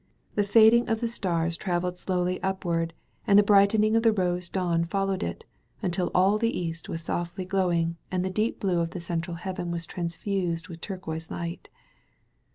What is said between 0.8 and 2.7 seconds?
of the stars travelled slowly up «78 THE BOY